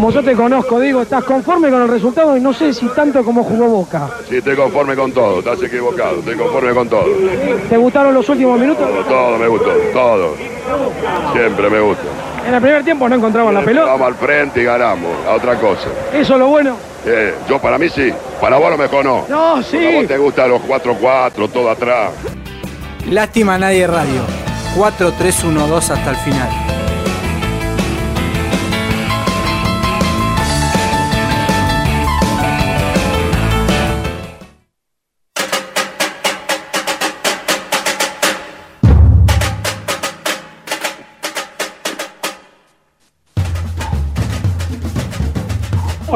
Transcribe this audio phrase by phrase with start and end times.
[0.00, 3.22] Como yo te conozco, digo, estás conforme con el resultado y no sé si tanto
[3.22, 4.08] como jugó Boca.
[4.30, 7.04] Sí, estoy conforme con todo, estás equivocado, estoy conforme con todo.
[7.68, 8.88] ¿Te gustaron los últimos minutos?
[9.06, 10.36] Todo me gustó, todo.
[11.34, 12.04] Siempre me gusta.
[12.48, 13.90] En el primer tiempo no encontraban la pelota.
[13.92, 15.88] Vamos al frente y ganamos, a otra cosa.
[16.14, 16.76] Eso es lo bueno.
[17.04, 19.26] Eh, yo para mí sí, para vos a lo mejor no.
[19.28, 19.96] No, Porque A sí.
[19.96, 22.12] vos te gustan los 4-4, todo atrás.
[23.10, 24.22] Lástima a nadie radio.
[24.78, 26.69] 4-3-1-2 hasta el final.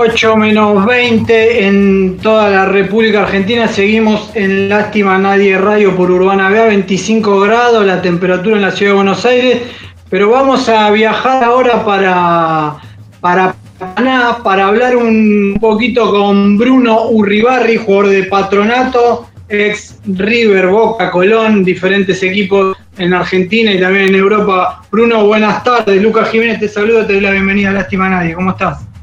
[0.06, 3.66] Ocho menos 20 en toda la República Argentina.
[3.66, 8.92] Seguimos en Lástima Nadie Radio por Urbana Vea, 25 grados la temperatura en la ciudad
[8.92, 9.62] de Buenos Aires.
[10.10, 12.76] Pero vamos a viajar ahora para,
[13.20, 21.10] para Paraná para hablar un poquito con Bruno Urribarri, jugador de Patronato, ex River, Boca,
[21.10, 24.82] Colón, diferentes equipos en Argentina y también en Europa.
[24.92, 26.02] Bruno, buenas tardes.
[26.02, 28.34] Lucas Jiménez te saluda, te doy la bienvenida a Lástima Nadie.
[28.34, 28.93] ¿Cómo estás?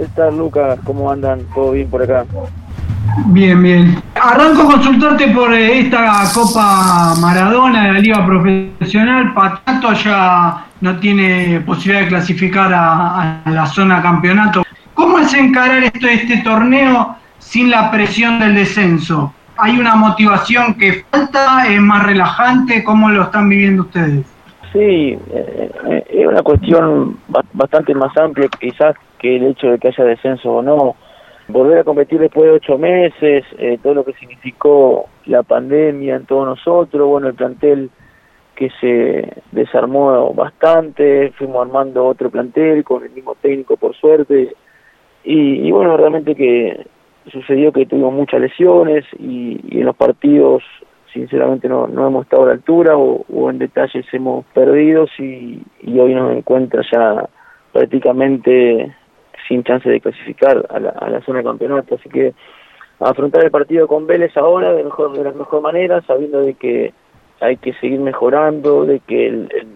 [0.00, 0.78] ¿Qué tal, Lucas?
[0.84, 1.40] ¿Cómo andan?
[1.54, 2.24] ¿Todo bien por acá?
[3.26, 4.02] Bien, bien.
[4.18, 9.34] Arranco a consultarte por eh, esta Copa Maradona de la Liga Profesional.
[9.34, 14.62] Patrato ya no tiene posibilidad de clasificar a, a la zona campeonato.
[14.94, 19.34] ¿Cómo es encarar esto, este torneo sin la presión del descenso?
[19.58, 21.66] ¿Hay una motivación que falta?
[21.68, 22.82] ¿Es más relajante?
[22.84, 24.24] ¿Cómo lo están viviendo ustedes?
[24.72, 29.78] Sí, eh, eh, es una cuestión ba- bastante más amplia quizás que el hecho de
[29.78, 30.96] que haya descenso o no.
[31.48, 36.26] Volver a competir después de ocho meses, eh, todo lo que significó la pandemia en
[36.26, 37.90] todos nosotros, bueno, el plantel
[38.54, 44.54] que se desarmó bastante, fuimos armando otro plantel con el mismo técnico por suerte,
[45.24, 46.86] y, y bueno, realmente que
[47.30, 50.62] sucedió que tuvimos muchas lesiones y, en los partidos
[51.12, 55.60] sinceramente no, no hemos estado a la altura o, o en detalles hemos perdido y,
[55.82, 57.28] y hoy nos encuentra ya
[57.72, 58.94] prácticamente
[59.50, 61.96] sin chance de clasificar a la, a la zona de campeonato.
[61.96, 62.32] Así que
[63.00, 66.92] afrontar el partido con Vélez ahora de, mejor, de la mejor manera, sabiendo de que
[67.40, 69.66] hay que seguir mejorando, de que el- el-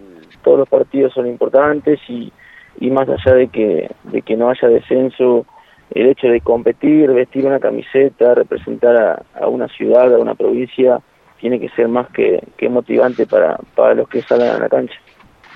[0.45, 2.31] todos los partidos son importantes y,
[2.79, 5.45] y más allá de que, de que no haya descenso,
[5.93, 11.01] el hecho de competir, vestir una camiseta, representar a, una ciudad, a una provincia,
[11.41, 14.95] tiene que ser más que, motivante para, para los que salgan a la cancha.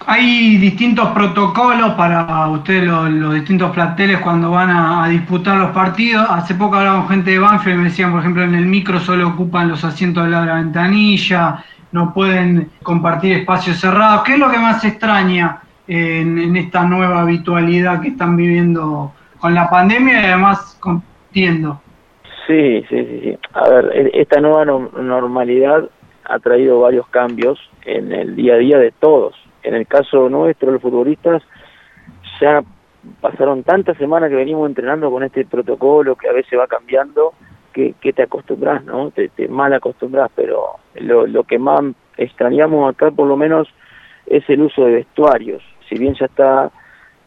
[0.06, 6.26] Hay distintos protocolos para ustedes, los, distintos planteles, cuando van a, disputar los partidos.
[6.31, 9.00] Hace poco hablaba con gente de Banfield y me decían, por ejemplo, en el micro
[9.00, 14.22] solo ocupan los asientos de la ventanilla, no pueden compartir espacios cerrados.
[14.22, 19.54] ¿Qué es lo que más extraña en, en esta nueva habitualidad que están viviendo con
[19.54, 21.81] la pandemia y además compitiendo?
[22.47, 23.38] Sí, sí, sí.
[23.53, 25.84] A ver, e- esta nueva no- normalidad
[26.25, 29.34] ha traído varios cambios en el día a día de todos.
[29.62, 31.42] En el caso nuestro, los futbolistas,
[32.41, 32.62] ya
[33.20, 37.32] pasaron tantas semanas que venimos entrenando con este protocolo que a veces va cambiando,
[37.72, 39.10] que, que te acostumbras, ¿no?
[39.10, 41.81] Te, mal acostumbras, pero lo, lo que más
[42.16, 43.69] extrañamos acá por lo menos
[44.26, 45.62] es el uso de vestuarios.
[45.88, 46.70] Si bien ya está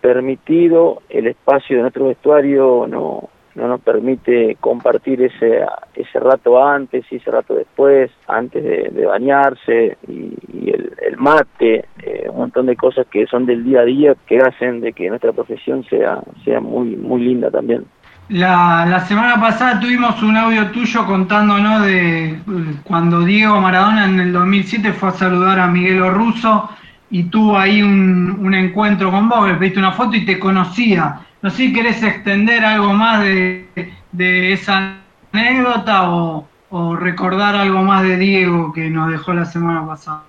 [0.02, 5.66] permitido, el espacio de nuestro vestuario no, no nos permite compartir ese,
[5.96, 12.28] ese rato antes y ese rato después, antes de, bañarse y, el, el mate, eh,
[12.30, 15.34] un montón de cosas que son del día a día que hacen de que nuestra
[15.34, 17.86] profesión sea, sea muy, muy linda también.
[18.30, 22.40] La, la semana pasada tuvimos un audio tuyo contándonos de eh,
[22.84, 26.70] cuando Diego Maradona en el 2007 fue a saludar a Miguel Russo
[27.10, 31.20] y tuvo ahí un, un encuentro con vos, le pediste una foto y te conocía.
[31.42, 33.66] No sé si querés extender algo más de,
[34.12, 34.98] de esa
[35.32, 40.24] anécdota o, o recordar algo más de Diego que nos dejó la semana pasada.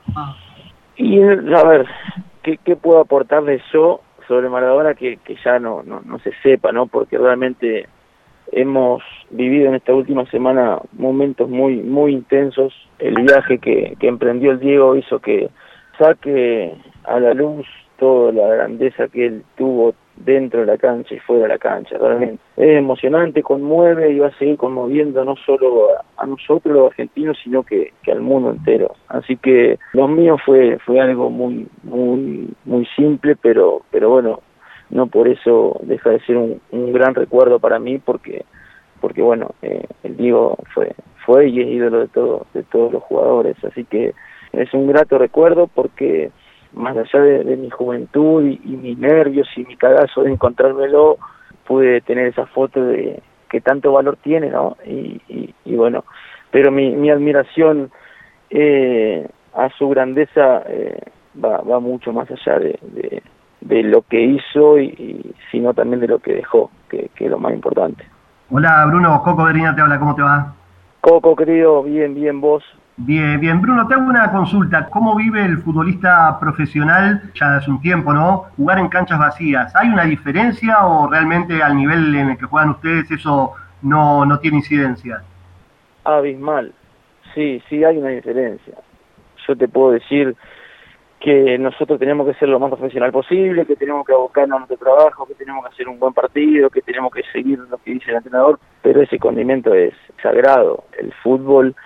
[0.97, 1.87] Y a ver,
[2.43, 6.73] ¿qué, qué puedo aportarle yo sobre Maradona que, que ya no, no, no se sepa,
[6.73, 6.87] ¿no?
[6.87, 7.89] Porque realmente
[8.51, 12.73] hemos vivido en esta última semana momentos muy muy intensos.
[12.99, 15.51] El viaje que, que emprendió el Diego hizo que
[15.99, 16.75] saque
[17.05, 17.67] a la luz
[17.99, 21.99] toda la grandeza que él tuvo dentro de la cancha y fuera de la cancha.
[21.99, 27.39] Realmente es emocionante, conmueve y va a seguir conmoviendo no solo a, nosotros los argentinos,
[27.43, 28.95] sino que, que, al mundo entero.
[29.09, 34.41] Así que lo mío fue fue algo muy muy muy simple, pero pero bueno,
[34.91, 38.45] no por eso deja de ser un, un gran recuerdo para mí, porque
[39.01, 40.95] porque bueno, eh, el Diego fue
[41.27, 44.15] fue y es ídolo de todo de todos los jugadores, así que
[44.53, 46.31] es un grato recuerdo porque
[46.75, 51.19] más allá de, mi juventud y, mis nervios y mi cagazo de encontrármelo,
[51.67, 54.77] pude tener esa foto de que tanto valor tiene, ¿no?
[54.87, 55.21] Y,
[55.65, 56.05] y, bueno,
[56.51, 57.91] pero mi, mi admiración
[58.51, 61.01] eh, a su grandeza eh,
[61.43, 63.23] va, va mucho más allá de, de,
[63.61, 67.39] de lo que hizo y, sino también de lo que dejó, que, que es lo
[67.39, 68.05] más importante.
[68.51, 70.55] Hola Bruno, Coco Berina te habla, ¿cómo te va?
[71.01, 72.63] Coco, querido, bien, bien, vos.
[72.97, 73.61] Bien, bien.
[73.61, 74.89] Bruno, te hago una consulta.
[74.91, 78.45] ¿Cómo vive el futbolista profesional ya hace un tiempo, no?
[78.57, 79.75] Jugar en canchas vacías.
[79.75, 84.39] ¿Hay una diferencia o realmente al nivel en el que juegan ustedes eso no, no
[84.39, 85.23] tiene incidencia?
[86.05, 86.73] Abismal.
[87.35, 88.75] Sí, sí hay una diferencia.
[89.49, 90.37] Yo te puedo decir
[91.19, 94.77] que nosotros tenemos que ser lo más profesional posible, que tenemos que abocarnos a nuestro
[94.77, 98.11] trabajo, que tenemos que hacer un buen partido, que tenemos que seguir lo que dice
[98.11, 100.85] el entrenador, pero ese condimento es sagrado.
[100.99, 101.77] El fútbol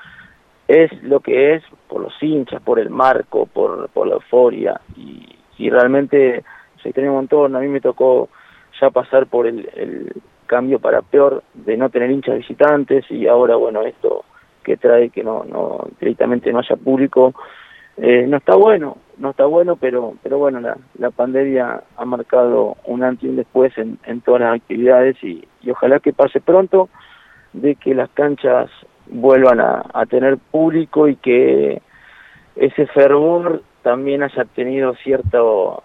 [0.68, 4.80] es lo que es por los hinchas, por el marco, por, por la euforia.
[4.96, 5.28] Y,
[5.58, 6.44] y realmente
[6.82, 7.56] se tiene un montón.
[7.56, 8.28] A mí me tocó
[8.80, 10.12] ya pasar por el, el
[10.46, 14.24] cambio para peor de no tener hinchas visitantes y ahora, bueno, esto
[14.62, 17.34] que trae que no, no directamente no haya público,
[17.96, 22.76] eh, no está bueno, no está bueno, pero pero bueno, la, la pandemia ha marcado
[22.84, 26.40] un antes y un después en, en todas las actividades y, y ojalá que pase
[26.40, 26.88] pronto
[27.52, 28.68] de que las canchas
[29.08, 31.82] vuelvan a, tener público y que
[32.56, 35.82] ese fervor también haya tenido cierto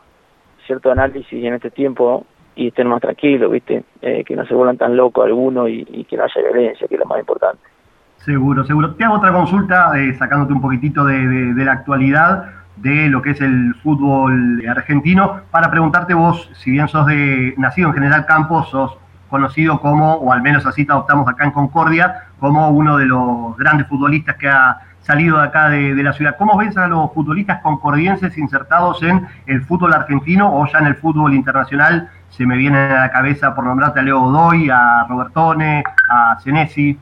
[0.66, 2.26] cierto análisis en este tiempo
[2.56, 3.84] y estén más tranquilos, ¿viste?
[4.02, 6.96] Eh, que no se vuelvan tan locos algunos y, y, que no haya violencia, que
[6.96, 7.62] es lo más importante.
[8.18, 8.94] Seguro, seguro.
[8.96, 12.46] Te hago otra consulta, eh, sacándote un poquitito de, de, de, la actualidad
[12.76, 17.90] de lo que es el fútbol argentino, para preguntarte vos, si bien sos de nacido
[17.90, 18.98] en General Campos, sos
[19.32, 23.56] conocido como, o al menos así te adoptamos acá en Concordia, como uno de los
[23.56, 26.36] grandes futbolistas que ha salido de acá de, la ciudad.
[26.38, 30.96] ¿Cómo ves a los futbolistas concordienses insertados en el fútbol argentino o ya en el
[30.96, 32.10] fútbol internacional?
[32.30, 36.98] Se me viene a la cabeza por nombrarte a Leo Godoy, a Robertone, a Senesi.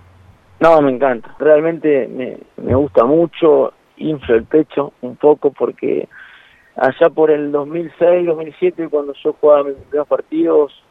[0.60, 1.34] No, me encanta.
[1.40, 6.10] Realmente me, me gusta mucho, inflo el pecho un poco porque
[6.76, 10.84] allá por el 2006, 2007, cuando yo jugaba mis primeros partidos,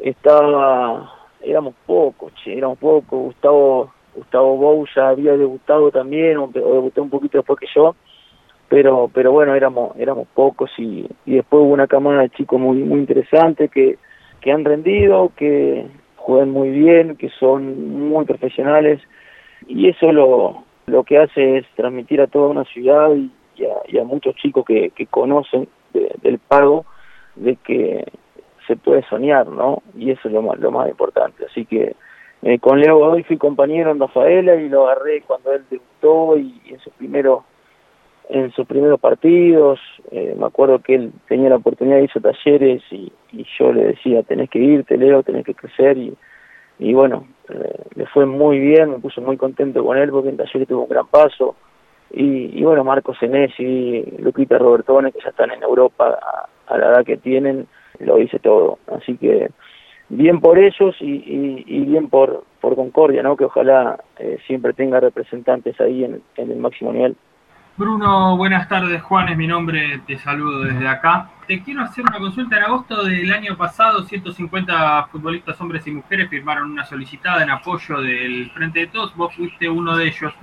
[0.00, 7.02] estaba, éramos pocos, che, éramos pocos, Gustavo, Gustavo Bou ya había debutado también, o, debutó
[7.02, 7.94] un poquito después que yo,
[8.68, 12.78] pero, pero bueno, éramos, éramos pocos y, y después hubo una camada de chicos muy,
[12.78, 13.98] muy interesante que,
[14.40, 19.00] que han rendido, que juegan muy bien, que son muy profesionales,
[19.66, 23.74] y eso lo, lo que hace es transmitir a toda una ciudad y, y, a,
[23.88, 26.84] y a, muchos chicos que, que conocen de, del pago
[27.36, 28.04] de que
[28.70, 29.82] se puede soñar, ¿no?
[29.96, 31.44] Y eso es lo más, lo más importante.
[31.44, 31.96] Así que
[32.42, 36.60] eh, con Leo Godoy fui compañero en Rafaela y lo agarré cuando él debutó y,
[36.68, 37.42] en sus primeros
[38.28, 39.80] en sus primeros partidos,
[40.12, 43.12] eh, me acuerdo que él tenía la oportunidad, hizo talleres y,
[43.58, 46.16] yo le decía, tenés que irte, Leo, tenés que crecer y,
[46.78, 50.36] y bueno, eh, le fue muy bien, me puse muy contento con él porque en
[50.36, 51.56] talleres tuvo un gran paso
[52.12, 56.16] y, y bueno, Marco Senesi, Luquita Robertone, que ya están en Europa
[56.68, 57.66] a la edad que tienen,
[58.00, 58.78] lo hice todo.
[58.86, 59.50] Así que
[60.08, 63.36] bien por ellos y, bien por, por Concordia, ¿no?
[63.36, 67.16] que ojalá eh, siempre tenga representantes ahí en, en, el máximo nivel.
[67.76, 71.30] Bruno, buenas tardes, Juan es mi nombre, te saludo desde acá.
[71.46, 72.58] Te quiero hacer una consulta.
[72.58, 78.00] En agosto del año pasado, 150 futbolistas hombres y mujeres firmaron una solicitada en apoyo
[78.02, 80.34] del Frente de Todos, vos fuiste uno de ellos.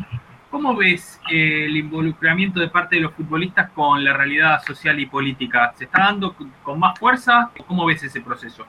[0.49, 5.05] ¿Cómo ves eh, el involucramiento de parte de los futbolistas con la realidad social y
[5.05, 5.73] política?
[5.75, 7.51] ¿Se está dando con más fuerza?
[7.67, 8.65] ¿Cómo ves ese proceso?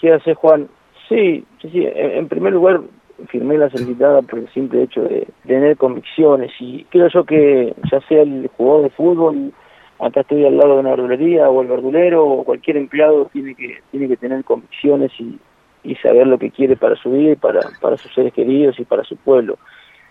[0.00, 0.68] ¿Qué hace Juan?
[1.08, 1.86] Sí, sí, sí.
[1.94, 2.80] En, primer lugar,
[3.28, 8.00] firmé la solicitada por el simple hecho de tener convicciones y creo yo que ya
[8.08, 9.52] sea el jugador de fútbol,
[10.00, 13.80] acá estoy al lado de una verdulería o el verdulero o cualquier empleado tiene que
[13.92, 15.38] tiene que tener convicciones y,
[15.84, 18.84] y saber lo que quiere para su vida y para, para sus seres queridos y
[18.84, 19.58] para su pueblo.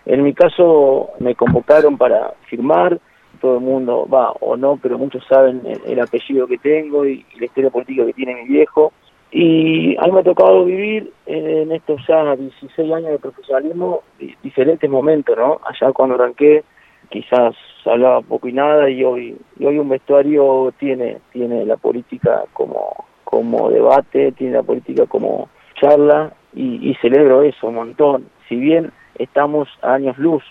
[0.06, 2.98] En mi caso me convocaron para firmar,
[3.40, 7.46] todo el mundo va o no, pero muchos saben el, apellido que tengo y, la
[7.46, 8.92] historia política que tiene mi viejo.
[9.30, 14.02] Y a mí me ha tocado vivir en, estos ya 16 años de profesionalismo
[14.42, 15.60] diferentes momentos, ¿no?
[15.64, 16.64] Allá cuando arranqué
[17.08, 17.54] quizás
[17.84, 23.04] hablaba poco y nada y hoy y hoy un vestuario tiene tiene la política como
[23.24, 25.48] como debate, tiene la política como
[25.80, 28.28] charla y, y celebro eso un montón.
[28.48, 30.42] Si bien estamos a años luz.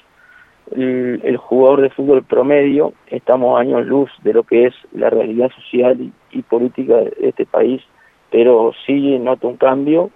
[0.71, 5.51] El, jugador de fútbol promedio, estamos a años luz de lo que es la realidad
[5.51, 7.81] social y, política de este país,
[8.29, 10.11] pero sí noto un cambio.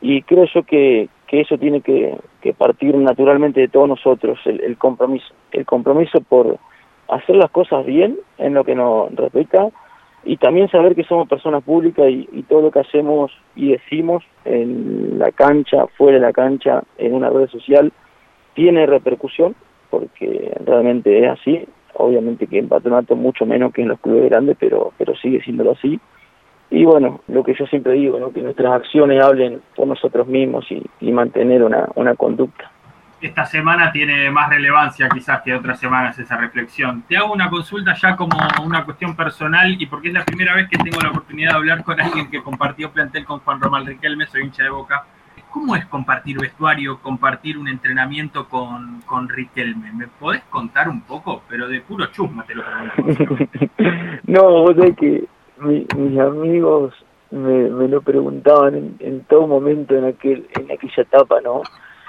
[0.00, 2.18] Y creo yo que, que eso tiene que,
[2.58, 6.58] partir naturalmente de todos nosotros, el, compromiso, el compromiso por
[7.08, 9.68] hacer las cosas bien en lo que nos respecta
[10.24, 15.18] y también saber que somos personas públicas y, todo lo que hacemos y decimos en
[15.18, 17.92] la cancha, fuera de la cancha, en una red social,
[18.54, 19.54] tiene repercusión
[19.90, 21.66] porque realmente es así.
[21.94, 25.70] Obviamente que en patronato mucho menos que en los clubes grandes, pero, pero sigue siendo
[25.70, 26.00] así.
[26.70, 30.82] Y bueno, lo que yo siempre digo, que nuestras acciones hablen por nosotros mismos y,
[31.00, 32.73] y mantener una, una conducta
[33.26, 37.04] esta semana tiene más relevancia quizás que otras semanas esa reflexión.
[37.08, 40.68] Te hago una consulta ya como una cuestión personal y porque es la primera vez
[40.68, 44.26] que tengo la oportunidad de hablar con alguien que compartió plantel con Juan Román Riquelme,
[44.26, 45.06] soy hincha de Boca.
[45.50, 49.92] ¿Cómo es compartir vestuario, compartir un entrenamiento con, con Riquelme?
[49.92, 51.44] ¿Me podés contar un poco?
[51.48, 52.62] Pero de puro chusma te lo
[52.94, 53.36] pregunto.
[54.24, 55.24] no, vos sabés que
[55.60, 56.92] mis amigos
[57.30, 61.62] me, me lo preguntaban en, todo momento en aquel en aquella etapa, ¿no?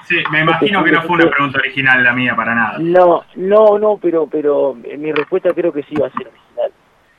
[0.05, 2.77] Sí, me imagino que no fue una pregunta original la mía para nada.
[2.79, 6.71] No, no, no, pero pero mi respuesta creo que sí va a ser original.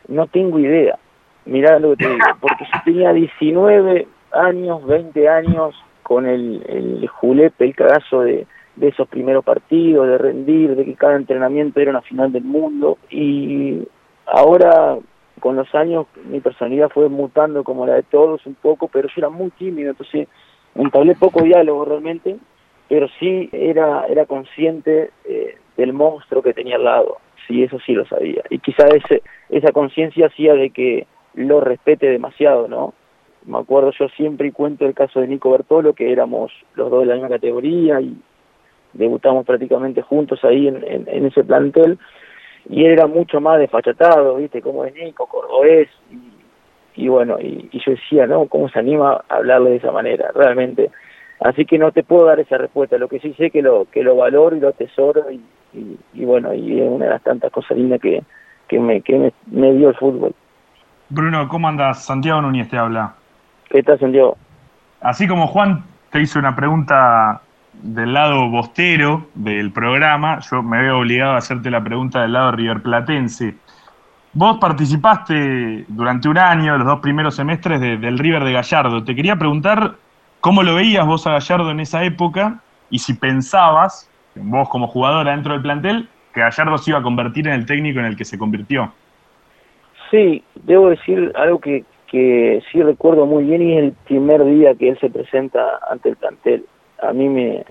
[0.08, 0.98] No tengo idea.
[1.46, 7.08] Mirá lo que te digo, porque yo tenía 19 años, 20 años, con el, el
[7.08, 11.90] julepe, el cagazo de, de esos primeros partidos, de rendir, de que cada entrenamiento era
[11.90, 12.98] una final del mundo.
[13.10, 13.82] Y
[14.26, 14.96] ahora,
[15.40, 19.14] con los años, mi personalidad fue mutando como la de todos un poco, pero yo
[19.16, 20.28] era muy tímido, entonces
[20.74, 22.36] entablé poco diálogo realmente,
[22.88, 27.92] pero sí era, era consciente eh, del monstruo que tenía al lado, sí, eso sí
[27.92, 28.42] lo sabía.
[28.50, 32.94] Y quizá ese, esa conciencia hacía de que lo respete demasiado, ¿no?
[33.46, 37.00] me acuerdo yo siempre y cuento el caso de Nico Bertolo, que éramos los dos
[37.00, 38.16] de la misma categoría y
[38.92, 41.98] debutamos prácticamente juntos ahí en, en, ese plantel,
[42.68, 44.60] y él era mucho más desfachatado, ¿viste?
[44.60, 48.46] Como es Nico, cordobés, y, y bueno, y, yo decía, ¿no?
[48.46, 50.30] ¿Cómo se anima a hablarle de esa manera?
[50.34, 50.90] Realmente.
[51.40, 54.02] Así que no te puedo dar esa respuesta, lo que sí sé que lo que
[54.02, 55.40] lo valoro y lo atesoro, y,
[56.14, 58.22] y, bueno, y es una de las tantas cosas lindas que,
[58.68, 60.34] que, me, que me, me dio el fútbol.
[61.08, 62.04] Bruno, ¿cómo andas?
[62.04, 63.14] Santiago Núñez te habla.
[63.68, 64.36] ¿Qué tal, Santiago?
[65.00, 67.42] Así como Juan te hizo una pregunta
[67.74, 72.52] del lado bostero del programa, yo me veo obligado a hacerte la pregunta del lado
[72.52, 73.54] riverplatense.
[74.32, 79.04] Vos participaste durante un año, los dos primeros semestres, del River de Gallardo.
[79.04, 79.94] Te quería preguntar
[80.46, 85.32] cómo lo veías vos a Gallardo en esa época y si pensabas, vos como jugadora
[85.32, 88.24] dentro del plantel, que Gallardo se iba a convertir en el técnico en el que
[88.24, 88.92] se convirtió.
[90.08, 94.76] Sí, debo decir algo que, que sí recuerdo muy bien y es el primer día
[94.76, 96.64] que él se presenta ante el plantel.
[97.02, 97.64] A mí me,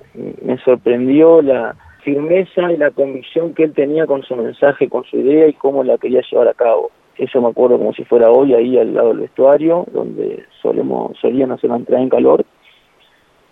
[0.44, 5.16] me sorprendió la firmeza y la convicción que él tenía con su mensaje, con su
[5.16, 6.92] idea y cómo la quería llevar a cabo.
[7.18, 11.54] Eso me acuerdo como si fuera hoy ahí al lado del vestuario, donde solemos, solían
[11.54, 12.46] hacer una entrada en calor.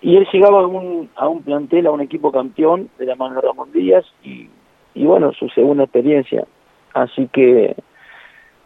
[0.04, 3.36] Y él llegaba a un, a un plantel, a un equipo campeón de la mano
[3.36, 4.50] de Ramón Díaz y,
[4.94, 6.46] y bueno, su segunda experiencia.
[6.94, 7.74] Así que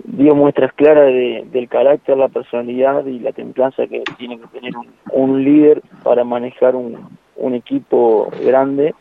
[0.04, 4.74] dio muestras claras de, del carácter, la personalidad y la templanza que tiene que tener
[5.12, 8.96] un, líder para manejar un, un, equipo grande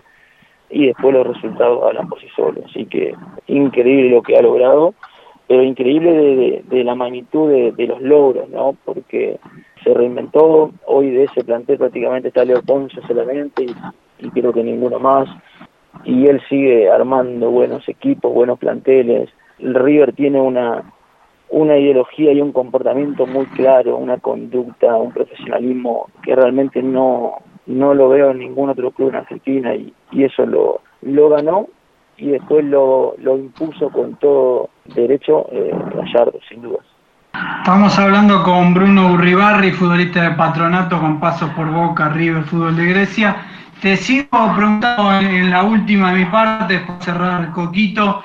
[0.68, 2.64] y después los resultados hablan por sí solos.
[2.68, 3.14] Así que
[3.46, 4.94] increíble lo que ha logrado,
[5.48, 8.76] pero increíble de, de, la magnitud de, los logros, ¿no?
[8.84, 9.38] Porque
[9.86, 13.66] se reinventó, hoy de ese plantel prácticamente está Leo Ponce solamente
[14.18, 15.28] y, creo que ninguno más.
[16.04, 20.92] Y él sigue armando buenos equipos, buenos planteles, el River tiene una,
[21.50, 27.94] una ideología y un comportamiento muy claro, una conducta, un profesionalismo que realmente no, no
[27.94, 31.68] lo veo en ningún otro club en Argentina y, eso lo, lo ganó
[32.16, 35.72] y después lo, lo impuso con todo derecho eh,
[36.48, 36.95] sin dudas.
[37.58, 42.86] Estamos hablando con Bruno Urribarri, futbolista de Patronato con paso por Boca, River, Fútbol de
[42.86, 43.36] Grecia.
[43.80, 48.22] Te sigo preguntando en la última de mi parte, por cerrar el coquito,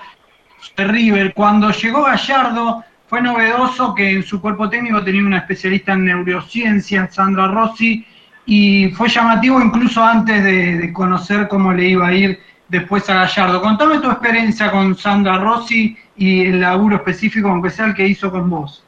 [0.78, 1.34] de River.
[1.34, 7.10] Cuando llegó Gallardo, fue novedoso que en su cuerpo técnico tenía una especialista en neurociencia,
[7.12, 8.06] Sandra Rossi,
[8.46, 12.40] y fue llamativo incluso antes de, conocer cómo le iba a ir
[12.70, 13.60] después a Gallardo.
[13.60, 18.32] Contame tu experiencia con Sandra Rossi y el laburo específico, aunque sea el que hizo
[18.32, 18.86] con vos.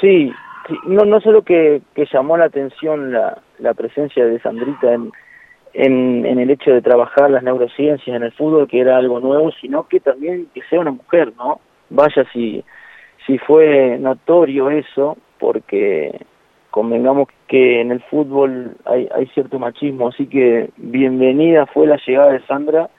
[0.00, 0.32] Sí,
[0.86, 1.82] no, no solo que,
[2.12, 5.10] llamó la atención la, la presencia de Sandrita en,
[5.72, 9.50] en, en, el hecho de trabajar las neurociencias en el fútbol, que era algo nuevo,
[9.60, 11.60] sino que también que sea una mujer, ¿no?
[11.90, 12.64] Vaya si,
[13.26, 16.24] si fue notorio eso, porque
[16.70, 22.32] convengamos que en el fútbol hay, hay cierto machismo, así que bienvenida fue la llegada
[22.32, 22.90] de Sandra,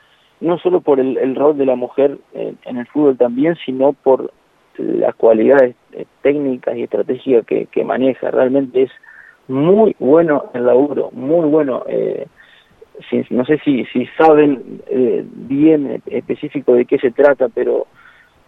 [0.42, 3.94] no solo por el, el rol de la mujer en, en, el fútbol también, sino
[3.94, 4.34] por
[4.78, 8.32] las cualidades eh, técnicas y estratégicas que, maneja.
[8.32, 8.92] Realmente es
[9.48, 11.84] muy bueno el laburo, muy bueno.
[11.88, 12.28] Eh,
[13.30, 17.88] no sé si, si saben eh, bien específico de qué se trata, pero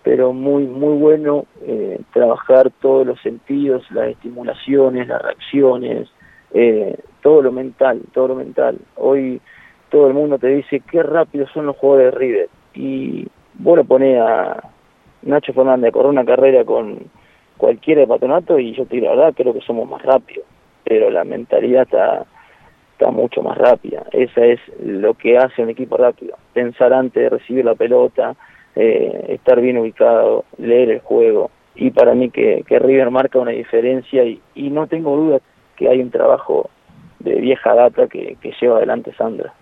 [0.04, 6.10] pero muy muy bueno eh, trabajar todos los sentidos, las estimulaciones, las reacciones,
[6.54, 8.78] eh, todo lo mental, todo lo mental.
[8.96, 9.42] Hoy
[9.90, 13.86] todo el mundo te dice qué rápido son los jugadores de River y vos lo
[14.20, 14.73] a
[15.24, 17.00] Nacho Fernández a correr una carrera con
[17.58, 20.46] cualquiera de patronato y yo te digo la verdad creo que somos más rápidos,
[20.84, 22.26] pero la mentalidad está
[22.94, 24.04] está mucho más rápida.
[24.12, 26.38] Esa es lo que hace un equipo rápido.
[26.54, 28.36] Pensar antes de recibir la pelota,
[28.76, 31.52] eh, estar bien ubicado, leer el juego.
[31.76, 35.40] Y para mí que, River marca una diferencia y, y, no tengo duda
[35.76, 36.70] que hay un trabajo
[37.20, 39.54] de vieja data que, que lleva adelante Sandra.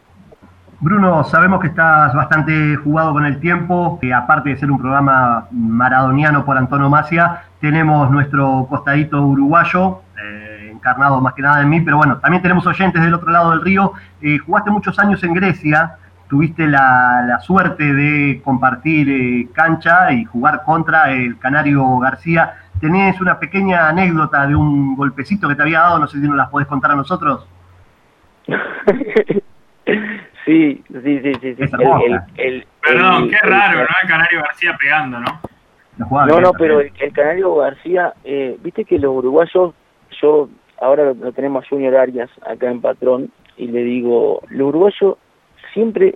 [0.83, 5.45] Bruno, sabemos que estás bastante jugado con el tiempo, que aparte de ser un programa
[5.51, 11.97] maradoniano por antonomasia, tenemos nuestro costadito uruguayo, eh, encarnado más que nada en mí, pero
[11.97, 13.93] bueno, también tenemos oyentes del otro lado del río.
[14.23, 15.97] Eh, jugaste muchos años en Grecia,
[16.27, 22.55] tuviste la, suerte de compartir eh, cancha y jugar contra el Canario García.
[22.79, 25.99] ¿Tenés una pequeña anécdota de un golpecito que te había dado?
[25.99, 27.47] No sé si nos las podés contar a nosotros.
[30.45, 31.55] Sí, sí, sí, sí.
[31.55, 31.65] sí.
[32.37, 33.87] El, Perdón, qué raro, ¿no?
[34.01, 35.39] El Canario García pegando, ¿no?
[35.97, 39.73] No, no, pero el, Canario García, eh, viste que los uruguayos,
[40.21, 45.17] yo ahora lo tenemos a Junior Arias acá en Patrón, y le digo, los uruguayos
[45.73, 46.15] siempre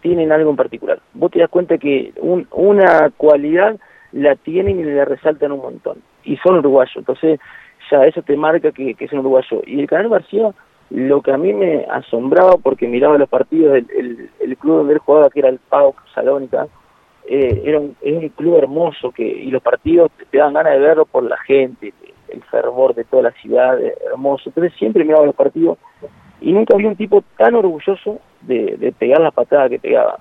[0.00, 1.00] tienen algo en particular.
[1.12, 3.76] Vos te das cuenta que un, una cualidad
[4.12, 5.98] la tienen y le resaltan un montón.
[6.24, 7.38] Y son uruguayos, entonces
[7.90, 9.62] ya eso te marca que, que son uruguayos.
[9.66, 10.50] Y el Canario García
[10.90, 15.30] lo que a mí me asombraba, porque miraba los partidos, el, club donde él jugaba,
[15.30, 16.66] que era el PAOK Salónica,
[17.28, 21.06] eh, era, un, un club hermoso, que y los partidos te, dan ganas de verlo
[21.06, 21.94] por la gente,
[22.28, 24.44] el fervor de toda la ciudad, eh, hermoso.
[24.46, 25.78] Entonces siempre miraba los partidos
[26.40, 30.18] y nunca había un tipo tan orgulloso de, de pegar las patadas que pegaba.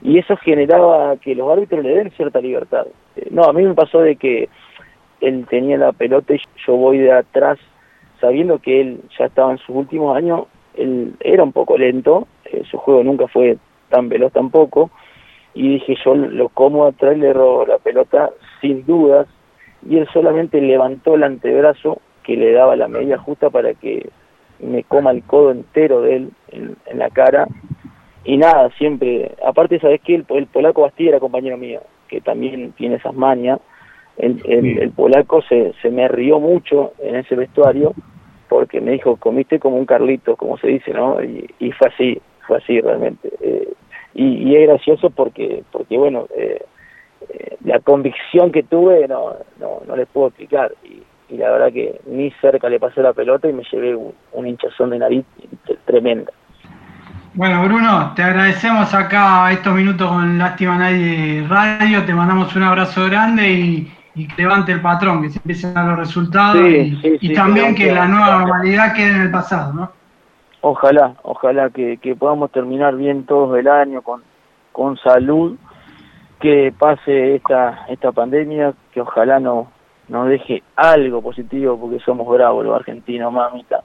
[0.00, 2.86] Y eso generaba que los árbitros le den cierta libertad.
[3.16, 4.48] Eh, no, a mí me pasó de que
[5.20, 7.58] él tenía la pelota y yo voy de atrás
[8.24, 10.46] sabiendo que él ya estaba en sus últimos años,
[10.78, 13.58] él era un poco lento, eh, su juego nunca fue
[13.90, 14.90] tan veloz tampoco,
[15.52, 18.30] y dije yo lo como atrás le robo la pelota
[18.62, 19.28] sin dudas,
[19.86, 24.08] y él solamente levantó el antebrazo que le daba la medida justa para que
[24.58, 27.46] me coma el codo entero de él en, la cara,
[28.24, 32.72] y nada, siempre, aparte sabes que el, el polaco Bastilla era compañero mío, que también
[32.72, 33.60] tiene esas mañas,
[34.16, 37.94] el, el, el, polaco se, se me rió mucho en ese vestuario
[38.54, 41.20] porque me dijo, comiste como un Carlito, como se dice, ¿no?
[41.20, 43.28] Y, fue así, fue así realmente.
[43.40, 43.68] Eh,
[44.14, 46.62] y, es gracioso porque, porque bueno, eh,
[47.30, 50.72] eh, la convicción que tuve no, no, no les puedo explicar.
[50.84, 51.02] Y,
[51.34, 54.46] y, la verdad que ni cerca le pasé la pelota y me llevé un, un
[54.46, 55.24] hinchazón de nariz
[55.84, 56.30] tremenda.
[57.32, 63.06] Bueno, Bruno, te agradecemos acá estos minutos con Lástima Nadie Radio, te mandamos un abrazo
[63.06, 67.74] grande y, y que levante el patrón, que se empiecen a los resultados y, también
[67.74, 69.90] que, la nueva normalidad quede en el pasado, ¿no?
[70.60, 74.22] Ojalá, ojalá que, que podamos terminar bien todos el año con,
[74.72, 75.56] con salud,
[76.40, 79.68] que pase esta, esta pandemia, que ojalá no
[80.08, 83.82] nos deje algo positivo, porque somos bravos los argentinos, mamita.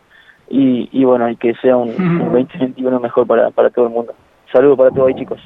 [0.49, 4.13] Y, y bueno, y que sea un, un 2021 mejor para, para todo el mundo.
[4.51, 5.39] Saludos para todos ahí, chicos.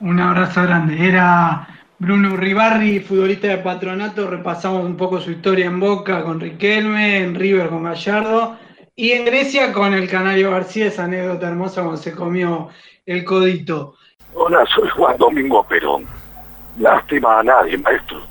[0.00, 1.08] Un abrazo grande.
[1.08, 1.66] Era
[2.00, 7.34] Bruno Ribarri, futbolista de Patronato, repasamos un poco su historia en Boca con Riquelme, en
[7.34, 8.56] River con Gallardo
[8.94, 12.68] y en Grecia con el Canario García, esa anécdota hermosa cuando se comió
[13.04, 13.96] el codito.
[14.34, 16.06] Hola, soy Juan Domingo Perón.
[16.78, 18.22] Lástima a nadie, maestro.